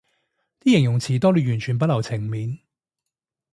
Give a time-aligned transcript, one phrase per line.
[0.61, 2.57] 啲形容詞多到完全不留情面